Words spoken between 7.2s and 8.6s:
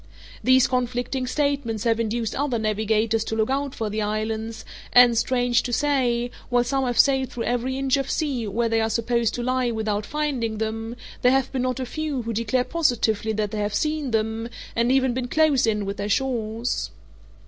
through every inch of sea